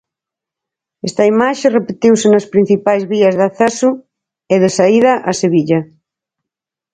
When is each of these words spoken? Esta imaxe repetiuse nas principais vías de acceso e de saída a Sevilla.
Esta 1.07 1.23
imaxe 1.33 1.73
repetiuse 1.77 2.27
nas 2.29 2.49
principais 2.53 3.03
vías 3.13 3.35
de 3.39 3.45
acceso 3.49 3.89
e 4.53 4.55
de 4.63 4.69
saída 4.77 5.11
a 5.29 5.31
Sevilla. 5.41 5.79